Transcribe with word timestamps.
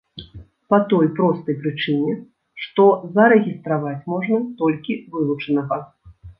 Па 0.73 0.77
той 0.93 1.05
простай 1.19 1.57
прычыне, 1.65 2.15
што 2.65 2.87
зарэгістраваць 3.19 3.95
можна 4.17 4.43
толькі 4.65 4.99
вылучанага. 5.15 5.83